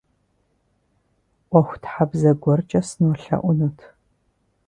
[1.49, 3.79] Ӏуэхутхьэбзэ гуэркӏэ сынолъэӏунут.